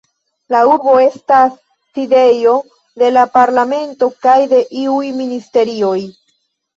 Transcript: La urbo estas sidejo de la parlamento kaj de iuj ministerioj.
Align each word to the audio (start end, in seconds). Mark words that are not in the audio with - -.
La 0.53 0.59
urbo 0.67 0.93
estas 1.01 1.57
sidejo 1.97 2.53
de 3.01 3.09
la 3.17 3.25
parlamento 3.35 4.09
kaj 4.27 4.39
de 4.55 4.63
iuj 4.85 5.03
ministerioj. 5.19 5.93